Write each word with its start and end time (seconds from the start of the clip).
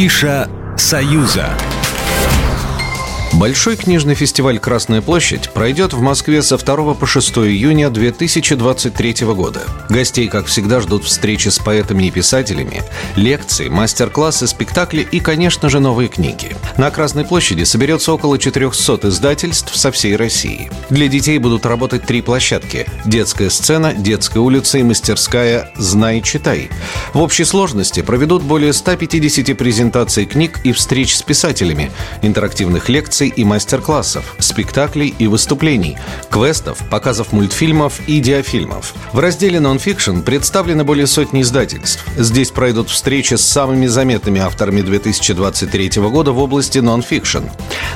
Афиша 0.00 0.48
«Союза». 0.78 1.79
Большой 3.40 3.76
книжный 3.76 4.14
фестиваль 4.14 4.58
«Красная 4.58 5.00
площадь» 5.00 5.48
пройдет 5.48 5.94
в 5.94 6.00
Москве 6.02 6.42
со 6.42 6.58
2 6.58 6.92
по 6.92 7.06
6 7.06 7.38
июня 7.38 7.88
2023 7.88 9.14
года. 9.28 9.62
Гостей, 9.88 10.28
как 10.28 10.44
всегда, 10.44 10.82
ждут 10.82 11.04
встречи 11.04 11.48
с 11.48 11.58
поэтами 11.58 12.04
и 12.04 12.10
писателями, 12.10 12.82
лекции, 13.16 13.70
мастер-классы, 13.70 14.46
спектакли 14.46 15.08
и, 15.10 15.20
конечно 15.20 15.70
же, 15.70 15.80
новые 15.80 16.10
книги. 16.10 16.54
На 16.76 16.90
Красной 16.90 17.24
площади 17.24 17.64
соберется 17.64 18.12
около 18.12 18.38
400 18.38 19.08
издательств 19.08 19.74
со 19.74 19.90
всей 19.90 20.16
России. 20.16 20.70
Для 20.90 21.08
детей 21.08 21.38
будут 21.38 21.64
работать 21.64 22.04
три 22.04 22.20
площадки– 22.20 22.84
детская 23.06 23.48
сцена, 23.48 23.94
детская 23.94 24.40
улица 24.40 24.76
и 24.76 24.82
мастерская 24.82 25.72
«Знай, 25.76 26.20
читай». 26.20 26.68
В 27.14 27.22
общей 27.22 27.44
сложности 27.44 28.02
проведут 28.02 28.42
более 28.42 28.74
150 28.74 29.56
презентаций 29.56 30.26
книг 30.26 30.60
и 30.62 30.72
встреч 30.72 31.16
с 31.16 31.22
писателями, 31.22 31.90
интерактивных 32.20 32.90
лекций, 32.90 33.29
и 33.34 33.44
мастер-классов, 33.44 34.36
спектаклей 34.38 35.14
и 35.18 35.26
выступлений, 35.26 35.98
квестов, 36.30 36.78
показов 36.90 37.32
мультфильмов 37.32 38.00
и 38.06 38.20
диафильмов. 38.20 38.94
В 39.12 39.18
разделе 39.18 39.60
«Нонфикшн» 39.60 40.20
представлены 40.20 40.84
более 40.84 41.06
сотни 41.06 41.42
издательств. 41.42 42.04
Здесь 42.16 42.50
пройдут 42.50 42.90
встречи 42.90 43.34
с 43.34 43.42
самыми 43.42 43.86
заметными 43.86 44.40
авторами 44.40 44.82
2023 44.82 46.02
года 46.02 46.32
в 46.32 46.38
области 46.38 46.78
нонфикшн. 46.78 47.44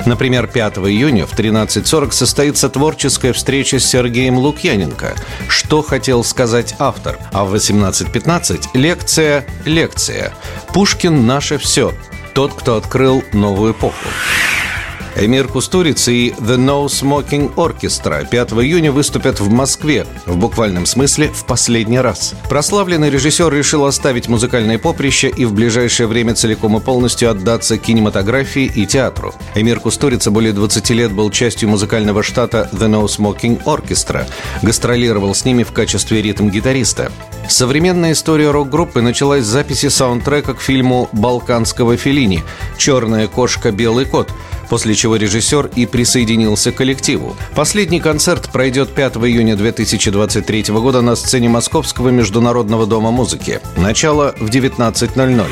Например, 0.05 0.47
5 0.47 0.77
июня 0.77 1.25
в 1.25 1.33
13.40 1.33 2.11
состоится 2.11 2.69
творческая 2.69 3.33
встреча 3.33 3.79
с 3.79 3.85
Сергеем 3.85 4.37
Лукьяненко 4.37 5.15
«Что 5.47 5.81
хотел 5.81 6.23
сказать 6.23 6.75
автор?», 6.79 7.17
а 7.31 7.45
в 7.45 7.55
18.15 7.55 8.69
лекция 8.73 9.45
«Лекция. 9.65 10.33
Пушкин– 10.73 11.25
наше 11.27 11.57
все. 11.57 11.93
Тот, 12.33 12.53
кто 12.53 12.75
открыл 12.75 13.23
новую 13.33 13.73
эпоху». 13.73 13.95
Эмир 15.17 15.47
Кустуриц 15.47 16.09
и 16.09 16.31
The 16.39 16.57
No 16.57 16.87
Smoking 16.87 17.53
Orchestra 17.55 18.27
5 18.27 18.51
июня 18.51 18.91
выступят 18.91 19.39
в 19.39 19.49
Москве, 19.49 20.05
в 20.25 20.35
буквальном 20.35 20.85
смысле 20.85 21.29
в 21.29 21.45
последний 21.45 21.99
раз. 21.99 22.33
Прославленный 22.49 23.09
режиссер 23.09 23.51
решил 23.53 23.85
оставить 23.85 24.27
музыкальное 24.27 24.77
поприще 24.77 25.29
и 25.29 25.45
в 25.45 25.53
ближайшее 25.53 26.07
время 26.07 26.35
целиком 26.35 26.75
и 26.75 26.81
полностью 26.81 27.29
отдаться 27.29 27.77
кинематографии 27.77 28.65
и 28.65 28.85
театру. 28.85 29.33
Эмир 29.55 29.79
Кустурица 29.79 30.31
более 30.31 30.51
20 30.51 30.89
лет 30.89 31.13
был 31.13 31.29
частью 31.31 31.69
музыкального 31.69 32.21
штата 32.21 32.69
The 32.73 32.89
No 32.89 33.05
Smoking 33.05 33.63
Orchestra, 33.63 34.27
гастролировал 34.63 35.33
с 35.33 35.45
ними 35.45 35.63
в 35.63 35.71
качестве 35.71 36.21
ритм-гитариста. 36.21 37.09
Современная 37.47 38.11
история 38.11 38.51
рок-группы 38.51 39.01
началась 39.01 39.45
с 39.45 39.47
записи 39.47 39.87
саундтрека 39.87 40.55
к 40.55 40.61
фильму 40.61 41.07
«Балканского 41.13 41.95
Феллини» 41.95 42.43
«Черная 42.77 43.27
кошка, 43.27 43.71
белый 43.71 44.05
кот», 44.05 44.29
после 44.69 44.95
чего 44.95 45.15
режиссер 45.15 45.71
и 45.75 45.85
присоединился 45.85 46.71
к 46.71 46.75
коллективу. 46.75 47.35
Последний 47.55 47.99
концерт 47.99 48.49
пройдет 48.51 48.93
5 48.93 49.17
июня 49.17 49.55
2023 49.55 50.63
года 50.69 51.01
на 51.01 51.15
сцене 51.15 51.49
Московского 51.49 52.09
международного 52.09 52.85
дома 52.85 53.11
музыки. 53.11 53.61
Начало 53.77 54.35
в 54.39 54.49
19.00. 54.49 55.47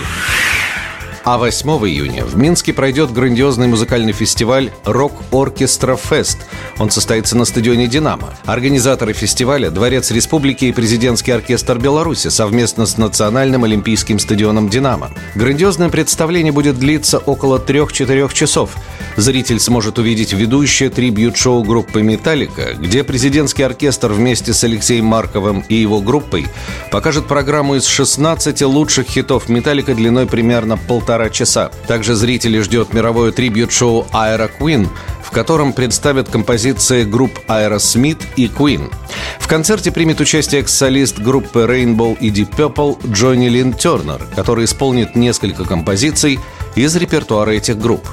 А 1.25 1.37
8 1.37 1.69
июня 1.87 2.25
в 2.25 2.35
Минске 2.35 2.73
пройдет 2.73 3.13
грандиозный 3.13 3.67
музыкальный 3.67 4.11
фестиваль 4.11 4.71
«Рок 4.83 5.13
Оркестра 5.31 5.95
Фест». 5.95 6.39
Он 6.79 6.91
состоится 6.91 7.37
на 7.37 7.45
стадионе 7.45 7.87
«Динамо». 7.87 8.33
Организаторы 8.45 9.13
фестиваля– 9.13 9.69
Дворец 9.71 10.11
Республики 10.11 10.65
и 10.65 10.73
Президентский 10.73 11.31
оркестр 11.31 11.77
Беларуси 11.77 12.27
совместно 12.27 12.85
с 12.85 12.97
Национальным 12.97 13.63
олимпийским 13.63 14.19
стадионом 14.19 14.67
«Динамо». 14.67 15.11
Грандиозное 15.35 15.87
представление 15.87 16.51
будет 16.51 16.77
длиться 16.77 17.19
около 17.19 17.57
3-4 17.57 18.33
часов. 18.33 18.71
Зритель 19.15 19.61
сможет 19.61 19.99
увидеть 19.99 20.33
ведущее 20.33 20.89
трибьют-шоу 20.89 21.63
группы 21.63 22.01
«Металлика», 22.01 22.73
где 22.73 23.05
президентский 23.05 23.63
оркестр 23.63 24.11
вместе 24.11 24.53
с 24.53 24.61
Алексеем 24.65 25.05
Марковым 25.05 25.63
и 25.69 25.75
его 25.75 26.01
группой 26.01 26.47
покажет 26.91 27.27
программу 27.27 27.75
из 27.75 27.85
16 27.85 28.61
лучших 28.63 29.07
хитов 29.07 29.47
«Металлика» 29.47 29.95
длиной 29.95 30.25
примерно 30.25 30.75
полтора 30.75 31.12
полтора 31.13 31.29
часа. 31.29 31.69
Также 31.87 32.15
зрители 32.15 32.59
ждет 32.61 32.93
мировое 32.93 33.31
трибьют-шоу 33.31 34.07
«Аэро 34.11 34.49
Queen», 34.59 34.87
в 35.23 35.29
котором 35.29 35.71
представят 35.71 36.27
композиции 36.27 37.03
групп 37.03 37.39
Aerosmith 37.47 38.21
и 38.35 38.47
Queen. 38.47 38.91
В 39.39 39.47
концерте 39.47 39.91
примет 39.91 40.19
участие 40.21 40.61
экс-солист 40.61 41.19
группы 41.19 41.67
Rainbow 41.69 42.17
и 42.17 42.31
Deep 42.31 42.55
Purple 42.55 42.97
Джонни 43.11 43.47
Лин 43.47 43.73
Тернер, 43.73 44.25
который 44.35 44.65
исполнит 44.65 45.15
несколько 45.15 45.65
композиций 45.65 46.39
из 46.73 46.95
репертуара 46.95 47.51
этих 47.51 47.77
групп. 47.77 48.07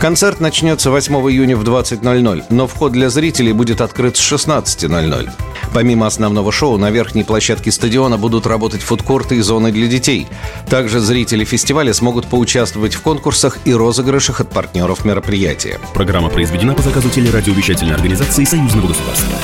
Концерт 0.00 0.40
начнется 0.40 0.90
8 0.90 1.14
июня 1.30 1.56
в 1.56 1.64
20.00, 1.64 2.44
но 2.48 2.66
вход 2.66 2.92
для 2.92 3.10
зрителей 3.10 3.52
будет 3.52 3.82
открыт 3.82 4.16
с 4.16 4.32
16.00. 4.32 5.47
Помимо 5.72 6.06
основного 6.06 6.52
шоу, 6.52 6.78
на 6.78 6.90
верхней 6.90 7.24
площадке 7.24 7.70
стадиона 7.70 8.16
будут 8.16 8.46
работать 8.46 8.82
фудкорты 8.82 9.36
и 9.36 9.40
зоны 9.40 9.70
для 9.72 9.86
детей. 9.86 10.26
Также 10.68 11.00
зрители 11.00 11.44
фестиваля 11.44 11.92
смогут 11.92 12.26
поучаствовать 12.26 12.94
в 12.94 13.00
конкурсах 13.02 13.58
и 13.64 13.72
розыгрышах 13.72 14.40
от 14.40 14.50
партнеров 14.50 15.04
мероприятия. 15.04 15.78
Программа 15.94 16.28
произведена 16.28 16.74
по 16.74 16.82
заказу 16.82 17.10
телерадиовещательной 17.10 17.94
организации 17.94 18.44
Союзного 18.44 18.88
государства. 18.88 19.34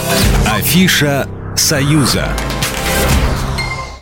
Афиша 0.46 1.28
«Союза». 1.56 2.28